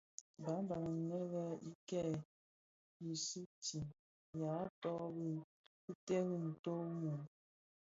[0.43, 2.09] Bààban inë le i ken,
[3.07, 3.93] i sugtii,
[4.39, 5.27] yaa tôg bì
[5.83, 7.21] ki teri ntó wu mum.